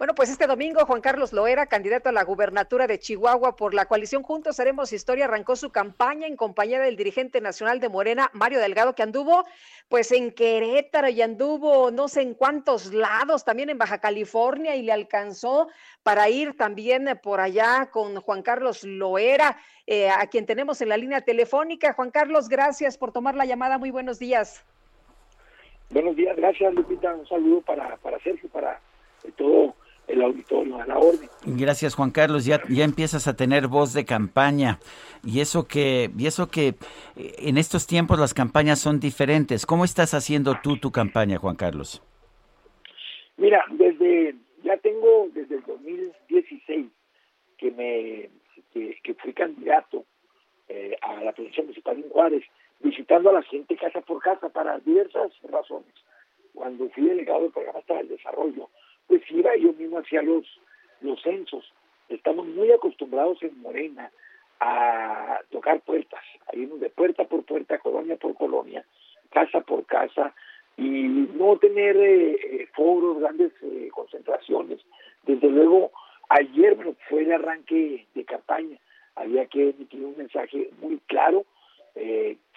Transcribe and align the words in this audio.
Bueno, 0.00 0.14
pues 0.14 0.30
este 0.30 0.46
domingo 0.46 0.86
Juan 0.86 1.02
Carlos 1.02 1.34
Loera, 1.34 1.66
candidato 1.66 2.08
a 2.08 2.12
la 2.12 2.24
gubernatura 2.24 2.86
de 2.86 2.98
Chihuahua 2.98 3.54
por 3.54 3.74
la 3.74 3.84
coalición 3.84 4.22
Juntos 4.22 4.58
Haremos 4.58 4.94
Historia, 4.94 5.26
arrancó 5.26 5.56
su 5.56 5.72
campaña 5.72 6.26
en 6.26 6.36
compañía 6.36 6.80
del 6.80 6.96
dirigente 6.96 7.42
nacional 7.42 7.80
de 7.80 7.90
Morena, 7.90 8.30
Mario 8.32 8.60
Delgado, 8.60 8.94
que 8.94 9.02
anduvo 9.02 9.44
pues 9.90 10.10
en 10.12 10.32
Querétaro 10.32 11.10
y 11.10 11.20
anduvo 11.20 11.90
no 11.90 12.08
sé 12.08 12.22
en 12.22 12.32
cuántos 12.32 12.94
lados, 12.94 13.44
también 13.44 13.68
en 13.68 13.76
Baja 13.76 13.98
California 13.98 14.74
y 14.74 14.80
le 14.80 14.92
alcanzó 14.92 15.68
para 16.02 16.30
ir 16.30 16.56
también 16.56 17.20
por 17.22 17.40
allá 17.40 17.90
con 17.92 18.22
Juan 18.22 18.40
Carlos 18.40 18.84
Loera, 18.84 19.58
eh, 19.86 20.08
a 20.08 20.26
quien 20.28 20.46
tenemos 20.46 20.80
en 20.80 20.88
la 20.88 20.96
línea 20.96 21.20
telefónica. 21.20 21.92
Juan 21.92 22.10
Carlos, 22.10 22.48
gracias 22.48 22.96
por 22.96 23.12
tomar 23.12 23.34
la 23.34 23.44
llamada. 23.44 23.76
Muy 23.76 23.90
buenos 23.90 24.18
días. 24.18 24.64
Buenos 25.90 26.16
días, 26.16 26.34
gracias 26.38 26.72
Lupita. 26.72 27.12
Un 27.12 27.28
saludo 27.28 27.60
para, 27.60 27.98
para 27.98 28.18
Sergio, 28.20 28.48
para 28.48 28.80
todo 29.36 29.74
el 30.10 30.22
auditorio 30.22 30.80
a 30.80 30.86
la 30.86 30.98
orden. 30.98 31.28
Gracias 31.44 31.94
Juan 31.94 32.10
Carlos, 32.10 32.44
ya, 32.44 32.60
ya 32.68 32.84
empiezas 32.84 33.26
a 33.26 33.36
tener 33.36 33.68
voz 33.68 33.92
de 33.92 34.04
campaña 34.04 34.78
y 35.24 35.40
eso 35.40 35.66
que 35.66 36.10
y 36.16 36.26
eso 36.26 36.50
que 36.50 36.68
eh, 36.68 37.34
en 37.38 37.58
estos 37.58 37.86
tiempos 37.86 38.18
las 38.18 38.34
campañas 38.34 38.78
son 38.78 39.00
diferentes. 39.00 39.66
¿Cómo 39.66 39.84
estás 39.84 40.14
haciendo 40.14 40.56
tú 40.62 40.76
tu 40.76 40.90
campaña, 40.90 41.38
Juan 41.38 41.56
Carlos? 41.56 42.02
Mira, 43.36 43.64
desde 43.70 44.34
ya 44.62 44.76
tengo 44.78 45.28
desde 45.32 45.56
el 45.56 45.62
2016 45.62 46.86
que 47.58 47.70
me 47.70 48.30
que, 48.72 49.14
fui 49.14 49.32
candidato 49.32 50.04
eh, 50.68 50.96
a 51.02 51.22
la 51.24 51.32
presidencia 51.32 51.64
municipal 51.64 51.96
en 51.96 52.08
Juárez, 52.08 52.44
visitando 52.80 53.30
a 53.30 53.34
la 53.34 53.42
gente 53.42 53.76
casa 53.76 54.00
por 54.00 54.22
casa 54.22 54.48
para 54.48 54.78
diversas 54.78 55.32
razones. 55.42 55.92
Cuando 56.54 56.88
fui 56.90 57.04
delegado 57.04 57.42
del 57.42 57.52
programa 57.52 57.80
para 57.80 58.00
el 58.00 58.08
desarrollo, 58.08 58.68
pues 59.10 59.22
iba 59.32 59.56
yo 59.56 59.72
mismo 59.72 59.98
hacia 59.98 60.22
los, 60.22 60.46
los 61.00 61.20
censos. 61.20 61.64
Estamos 62.08 62.46
muy 62.46 62.70
acostumbrados 62.70 63.42
en 63.42 63.60
Morena 63.60 64.08
a 64.60 65.40
tocar 65.50 65.80
puertas, 65.80 66.22
a 66.46 66.56
irnos 66.56 66.78
de 66.78 66.90
puerta 66.90 67.24
por 67.24 67.42
puerta, 67.42 67.78
colonia 67.78 68.16
por 68.16 68.34
colonia, 68.36 68.84
casa 69.30 69.62
por 69.62 69.84
casa, 69.84 70.32
y 70.76 71.08
no 71.34 71.56
tener 71.56 71.96
eh, 71.96 72.30
eh, 72.34 72.68
foros, 72.72 73.18
grandes 73.18 73.50
eh, 73.62 73.88
concentraciones. 73.92 74.78
Desde 75.26 75.48
luego, 75.48 75.90
ayer 76.28 76.76
fue 77.08 77.22
el 77.22 77.32
arranque 77.32 78.06
de 78.14 78.24
campaña, 78.24 78.78
había 79.16 79.46
que 79.46 79.70
emitir 79.70 80.04
un 80.04 80.16
mensaje 80.16 80.70
muy 80.80 81.00
claro, 81.08 81.44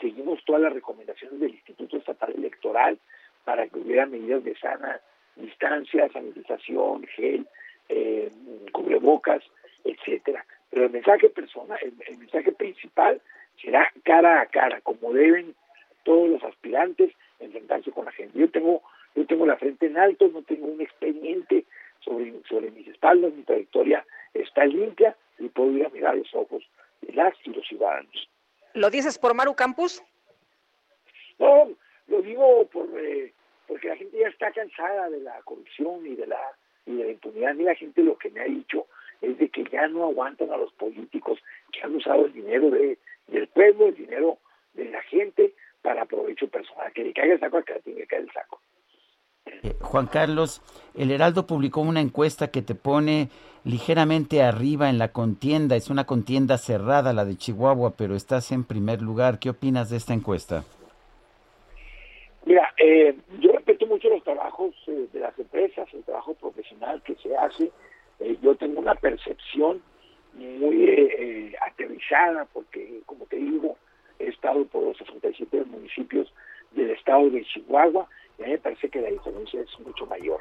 seguimos 0.00 0.44
todas 0.44 0.60
las 0.60 0.74
recomendaciones 0.74 1.40
del 1.40 1.52
Instituto 1.52 1.96
Estatal 1.96 2.34
Electoral 2.36 2.98
para 3.44 3.66
que 3.66 3.78
hubiera 3.78 4.04
medidas 4.04 4.44
de 4.44 4.54
sana 4.56 5.00
distancia, 5.42 6.08
sanitización, 6.12 7.06
gel, 7.14 7.46
eh, 7.88 8.30
cubrebocas, 8.72 9.42
etcétera. 9.84 10.44
Pero 10.70 10.86
el 10.86 10.90
mensaje 10.90 11.28
personal, 11.28 11.78
el, 11.82 12.18
mensaje 12.18 12.52
principal 12.52 13.20
será 13.60 13.92
cara 14.04 14.40
a 14.40 14.46
cara, 14.46 14.80
como 14.80 15.12
deben 15.12 15.54
todos 16.04 16.28
los 16.30 16.42
aspirantes 16.44 17.12
enfrentarse 17.40 17.90
con 17.90 18.06
la 18.06 18.12
gente. 18.12 18.38
Yo 18.38 18.50
tengo, 18.50 18.82
yo 19.14 19.26
tengo 19.26 19.44
la 19.46 19.56
frente 19.56 19.86
en 19.86 19.98
alto, 19.98 20.28
no 20.28 20.42
tengo 20.42 20.66
un 20.66 20.80
expediente 20.80 21.64
sobre, 22.00 22.32
sobre 22.48 22.70
mis 22.70 22.88
espaldas, 22.88 23.32
mi 23.34 23.42
trayectoria 23.42 24.04
está 24.34 24.64
limpia 24.64 25.16
y 25.38 25.48
puedo 25.48 25.72
ir 25.72 25.86
a 25.86 25.90
mirar 25.90 26.16
los 26.16 26.34
ojos 26.34 26.64
de 27.02 27.12
las 27.12 27.34
y 27.44 27.50
los 27.50 27.66
ciudadanos. 27.66 28.28
¿Lo 28.74 28.88
dices 28.90 29.18
por 29.18 29.34
Maru 29.34 29.54
Campus? 29.54 30.02
No, 31.38 31.68
lo 32.06 32.22
digo 32.22 32.66
por 32.66 32.88
eh, 32.98 33.32
porque 33.72 33.88
la 33.88 33.96
gente 33.96 34.18
ya 34.18 34.28
está 34.28 34.52
cansada 34.52 35.08
de 35.08 35.20
la 35.20 35.40
corrupción 35.44 36.06
y 36.06 36.14
de 36.14 36.26
la 36.26 36.38
y 36.84 36.94
de 36.94 37.04
la 37.04 37.10
impunidad. 37.12 37.54
Y 37.54 37.62
la 37.62 37.74
gente 37.74 38.02
lo 38.02 38.18
que 38.18 38.28
me 38.28 38.40
ha 38.40 38.44
dicho 38.44 38.86
es 39.22 39.38
de 39.38 39.48
que 39.48 39.64
ya 39.64 39.88
no 39.88 40.04
aguantan 40.04 40.50
a 40.50 40.58
los 40.58 40.70
políticos 40.74 41.38
que 41.72 41.80
han 41.80 41.94
usado 41.96 42.26
el 42.26 42.34
dinero 42.34 42.68
de, 42.70 42.98
del 43.28 43.46
pueblo, 43.48 43.86
el 43.86 43.94
dinero 43.94 44.36
de 44.74 44.84
la 44.90 45.00
gente 45.04 45.54
para 45.80 46.04
provecho 46.04 46.48
personal. 46.48 46.92
Que 46.92 47.02
le 47.02 47.14
caiga 47.14 47.32
el 47.32 47.40
saco 47.40 47.56
a 47.56 47.62
que 47.62 47.80
tiene 47.80 48.00
que 48.00 48.06
caer 48.08 48.22
el 48.24 48.32
saco. 48.32 48.60
Eh, 49.46 49.74
Juan 49.80 50.06
Carlos, 50.06 50.60
el 50.94 51.10
Heraldo 51.10 51.46
publicó 51.46 51.80
una 51.80 52.02
encuesta 52.02 52.50
que 52.50 52.60
te 52.60 52.74
pone 52.74 53.30
ligeramente 53.64 54.42
arriba 54.42 54.90
en 54.90 54.98
la 54.98 55.12
contienda. 55.12 55.76
Es 55.76 55.88
una 55.88 56.04
contienda 56.04 56.58
cerrada 56.58 57.14
la 57.14 57.24
de 57.24 57.38
Chihuahua, 57.38 57.94
pero 57.96 58.16
estás 58.16 58.52
en 58.52 58.64
primer 58.64 59.00
lugar. 59.00 59.38
¿Qué 59.38 59.48
opinas 59.48 59.88
de 59.88 59.96
esta 59.96 60.12
encuesta? 60.12 60.64
Mira, 62.44 62.74
eh, 62.76 63.14
yo 63.38 63.51
respeto 63.72 63.86
mucho 63.86 64.08
los 64.10 64.22
trabajos 64.22 64.74
eh, 64.86 65.06
de 65.12 65.20
las 65.20 65.38
empresas, 65.38 65.88
el 65.94 66.04
trabajo 66.04 66.34
profesional 66.34 67.02
que 67.02 67.14
se 67.16 67.34
hace. 67.34 67.70
Eh, 68.20 68.36
yo 68.42 68.54
tengo 68.54 68.80
una 68.80 68.94
percepción 68.94 69.82
muy 70.34 70.84
eh, 70.84 71.54
aterrizada 71.60 72.46
porque, 72.52 73.00
como 73.06 73.24
te 73.26 73.36
digo, 73.36 73.78
he 74.18 74.28
estado 74.28 74.66
por 74.66 74.84
los 74.84 74.98
67 74.98 75.64
municipios 75.64 76.32
del 76.72 76.90
estado 76.90 77.30
de 77.30 77.44
Chihuahua 77.44 78.08
y 78.38 78.42
a 78.42 78.46
mí 78.46 78.52
me 78.52 78.58
parece 78.58 78.90
que 78.90 79.00
la 79.00 79.08
diferencia 79.08 79.60
es 79.60 79.80
mucho 79.80 80.04
mayor 80.06 80.40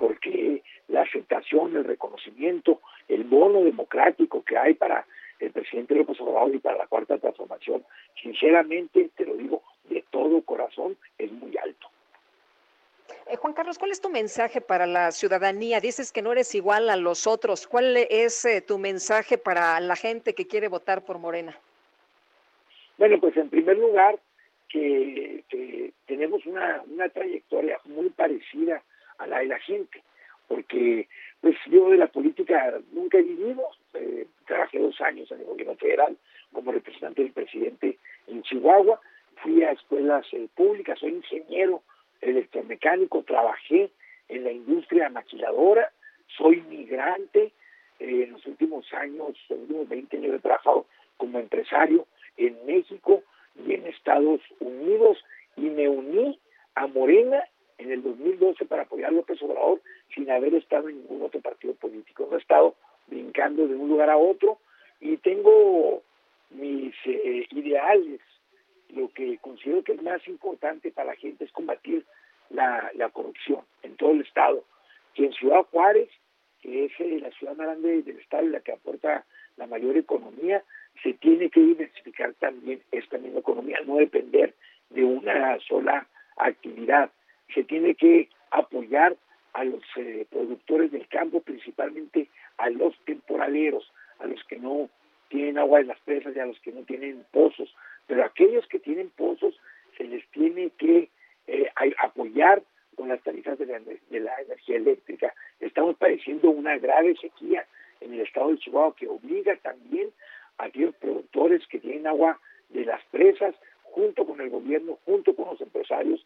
porque 0.00 0.62
la 0.88 1.02
aceptación, 1.02 1.76
el 1.76 1.84
reconocimiento, 1.84 2.80
el 3.06 3.22
bono 3.22 3.62
democrático 3.62 4.42
que 4.42 4.58
hay 4.58 4.74
para 4.74 5.06
el 5.38 5.52
presidente 5.52 5.94
López 5.94 6.20
Obrador 6.20 6.52
y 6.54 6.58
para 6.58 6.78
la 6.78 6.86
cuarta 6.88 7.18
transformación, 7.18 7.84
sinceramente, 8.20 9.10
te 9.16 9.24
lo 9.24 9.34
digo 9.36 9.62
de 9.88 10.04
todo 10.10 10.42
corazón, 10.42 10.96
es 11.18 11.30
muy 11.30 11.56
alto. 11.56 11.83
Eh, 13.26 13.36
Juan 13.36 13.54
Carlos, 13.54 13.78
¿cuál 13.78 13.90
es 13.90 14.00
tu 14.00 14.10
mensaje 14.10 14.60
para 14.60 14.86
la 14.86 15.10
ciudadanía? 15.10 15.80
Dices 15.80 16.12
que 16.12 16.20
no 16.20 16.32
eres 16.32 16.54
igual 16.54 16.90
a 16.90 16.96
los 16.96 17.26
otros. 17.26 17.66
¿Cuál 17.66 17.96
es 17.96 18.44
eh, 18.44 18.60
tu 18.60 18.78
mensaje 18.78 19.38
para 19.38 19.80
la 19.80 19.96
gente 19.96 20.34
que 20.34 20.46
quiere 20.46 20.68
votar 20.68 21.04
por 21.04 21.18
Morena? 21.18 21.56
Bueno, 22.98 23.18
pues 23.20 23.36
en 23.36 23.48
primer 23.48 23.78
lugar, 23.78 24.18
que, 24.68 25.42
tenemos 26.06 26.44
una, 26.46 26.82
trayectoria 27.12 27.78
muy 27.84 28.10
parecida 28.10 28.82
a 29.18 29.26
la 29.26 29.38
de 29.38 29.46
la 29.46 29.58
gente, 29.60 30.02
porque 30.48 31.08
pues 31.40 31.56
yo 31.66 31.90
de 31.90 31.96
la 31.96 32.08
política 32.08 32.78
nunca 32.92 33.18
he 33.18 33.22
vivido, 33.22 33.62
eh, 33.94 34.26
trabajé 34.46 34.78
dos 34.78 35.00
años 35.00 35.30
en 35.30 35.40
el 35.40 35.46
gobierno 35.46 35.76
federal 35.76 36.16
como 36.52 36.72
representante 36.72 37.22
del 37.22 37.32
presidente 37.32 37.98
en 38.26 38.42
Chihuahua, 38.42 39.00
fui 39.42 39.62
a 39.62 39.72
escuelas 39.72 40.26
eh, 40.32 40.48
públicas, 40.54 40.98
soy 40.98 41.14
ingeniero 41.14 41.82
electromecánico, 42.24 43.22
trabajé 43.22 43.90
en 44.28 44.44
la 44.44 44.52
industria 44.52 45.08
maquiladora, 45.08 45.92
soy 46.36 46.62
migrante, 46.62 47.52
eh, 48.00 48.24
en 48.24 48.32
los 48.32 48.44
últimos 48.46 48.92
años, 48.94 49.36
los 49.48 49.60
últimos 49.60 49.88
20 49.88 50.16
años 50.16 50.34
he 50.34 50.38
trabajado 50.40 50.86
como 51.16 51.38
empresario 51.38 52.06
en 52.36 52.56
México 52.66 53.22
y 53.64 53.74
en 53.74 53.86
Estados 53.86 54.40
Unidos 54.60 55.18
y 55.56 55.62
me 55.62 55.88
uní 55.88 56.38
a 56.74 56.86
Morena 56.88 57.44
en 57.78 57.92
el 57.92 58.02
2012 58.02 58.64
para 58.64 58.82
apoyar 58.82 59.10
a 59.10 59.12
López 59.12 59.40
Obrador 59.42 59.80
sin 60.14 60.30
haber 60.30 60.54
estado 60.54 60.88
en 60.88 60.98
ningún 60.98 61.22
otro 61.22 61.40
partido 61.40 61.74
político. 61.74 62.26
No 62.28 62.36
he 62.36 62.40
estado 62.40 62.74
brincando 63.06 63.68
de 63.68 63.74
un 63.76 63.88
lugar 63.88 64.10
a 64.10 64.16
otro 64.16 64.58
y 65.00 65.16
tengo 65.18 66.02
mis 66.50 66.94
eh, 67.04 67.46
ideales 67.50 68.20
lo 68.94 69.10
que 69.12 69.38
considero 69.38 69.82
que 69.82 69.92
es 69.92 70.02
más 70.02 70.26
importante 70.28 70.90
para 70.90 71.10
la 71.10 71.16
gente 71.16 71.44
es 71.44 71.52
combatir 71.52 72.04
la, 72.50 72.90
corrupción 73.12 73.60
en 73.82 73.96
todo 73.96 74.12
el 74.12 74.22
estado. 74.22 74.64
Que 75.14 75.26
en 75.26 75.32
Ciudad 75.32 75.62
Juárez, 75.70 76.08
que 76.60 76.86
es 76.86 76.92
eh, 76.98 77.18
la 77.20 77.30
ciudad 77.32 77.56
más 77.56 77.66
grande 77.66 78.02
del 78.02 78.18
estado 78.18 78.44
y 78.44 78.50
la 78.50 78.60
que 78.60 78.72
aporta 78.72 79.24
la 79.56 79.66
mayor 79.66 79.96
economía, 79.96 80.62
se 81.02 81.14
tiene 81.14 81.50
que 81.50 81.60
diversificar 81.60 82.34
también 82.34 82.80
esta 82.92 83.18
misma 83.18 83.40
economía, 83.40 83.78
no 83.86 83.96
depender 83.96 84.54
de 84.90 85.04
una 85.04 85.58
sola 85.60 86.06
actividad. 86.36 87.10
Se 87.54 87.64
tiene 87.64 87.94
que 87.94 88.28
apoyar 88.50 89.16
a 89.52 89.64
los 89.64 89.82
eh, 89.96 90.26
productores 90.30 90.90
del 90.90 91.06
campo, 91.08 91.40
principalmente 91.40 92.28
a 92.58 92.70
los 92.70 92.96
temporaleros, 93.04 93.92
a 94.18 94.26
los 94.26 94.42
que 94.44 94.58
no 94.58 94.88
tienen 95.28 95.58
agua 95.58 95.80
en 95.80 95.88
las 95.88 96.00
presas 96.00 96.34
y 96.34 96.40
a 96.40 96.46
los 96.46 96.58
que 96.60 96.72
no 96.72 96.82
tienen 96.82 97.24
pozos, 97.32 97.74
pero 98.06 98.24
aquellos 98.24 98.66
que 98.68 98.78
tienen 98.78 99.10
pozos 99.10 99.58
se 99.96 100.04
les 100.04 100.26
tiene 100.30 100.70
que 100.78 101.10
eh, 101.46 101.70
apoyar 101.98 102.62
con 102.96 103.08
las 103.08 103.22
tarifas 103.22 103.58
de 103.58 103.66
la 103.66 103.80
de 103.80 104.20
la 104.20 104.40
energía 104.40 104.76
eléctrica. 104.76 105.34
Estamos 105.60 105.96
padeciendo 105.96 106.50
una 106.50 106.78
grave 106.78 107.16
sequía 107.16 107.66
en 108.00 108.14
el 108.14 108.20
estado 108.20 108.50
de 108.50 108.58
Chihuahua 108.58 108.94
que 108.96 109.08
obliga 109.08 109.56
también 109.56 110.10
a 110.58 110.64
aquellos 110.64 110.94
productores 110.96 111.66
que 111.68 111.80
tienen 111.80 112.06
agua 112.06 112.38
de 112.68 112.84
las 112.84 113.02
presas, 113.06 113.54
junto 113.82 114.26
con 114.26 114.40
el 114.40 114.50
gobierno, 114.50 114.98
junto 115.04 115.34
con 115.34 115.46
los 115.46 115.60
empresarios, 115.60 116.24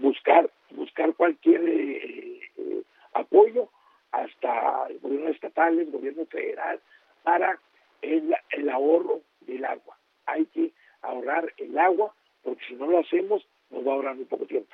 buscar 0.00 0.50
buscar 0.70 1.14
cualquier 1.14 1.62
eh, 1.68 2.40
eh, 2.56 2.82
apoyo 3.14 3.68
hasta 4.12 4.86
el 4.88 4.98
gobierno 5.00 5.28
estatal, 5.28 5.78
el 5.78 5.90
gobierno 5.90 6.26
federal, 6.26 6.80
para 7.22 7.58
el, 8.02 8.34
el 8.50 8.68
ahorro 8.68 9.20
del 9.40 9.64
agua. 9.64 9.96
Hay 10.26 10.46
que 10.46 10.72
ahorrar 11.02 11.52
el 11.58 11.78
agua, 11.78 12.14
porque 12.42 12.62
si 12.68 12.74
no 12.74 12.86
lo 12.86 12.98
hacemos, 12.98 13.46
nos 13.70 13.86
va 13.86 13.92
a 13.92 13.94
ahorrar 13.94 14.16
muy 14.16 14.24
poco 14.24 14.46
tiempo. 14.46 14.70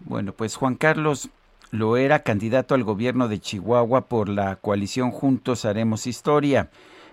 Bueno, 0.00 0.32
pues 0.32 0.56
Juan 0.56 0.76
Carlos 0.76 1.30
lo 1.72 1.96
era 1.96 2.22
candidato 2.22 2.74
al 2.74 2.84
gobierno 2.84 3.28
de 3.28 3.38
Chihuahua 3.38 4.08
por 4.08 4.28
la 4.28 4.56
coalición 4.56 5.10
Juntos 5.10 5.64
Haremos 5.64 6.06
Historia. 6.06 6.70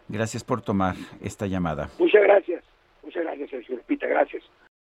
Gracias 0.07 0.43
por 0.43 0.61
tomar 0.61 0.95
esta 1.21 1.47
llamada. 1.47 1.89
Muchas 1.99 2.23
gracias. 2.23 2.63
Muchas 3.03 3.23
gracias, 3.23 3.49
Sergio 3.49 3.75
Lupita. 3.75 4.07
Gracias. 4.07 4.43